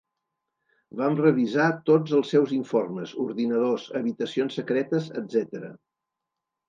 Vam 1.01 1.17
revisar 1.19 1.67
tots 1.89 2.15
els 2.19 2.31
seus 2.35 2.55
informes, 2.57 3.13
ordinadors, 3.27 3.85
habitacions 4.01 4.59
secretes, 4.61 5.13
etcètera. 5.23 5.71